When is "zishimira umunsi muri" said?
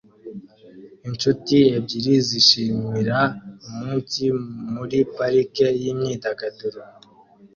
2.27-4.97